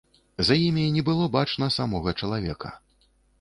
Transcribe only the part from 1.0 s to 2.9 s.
было бачна самога чалавека.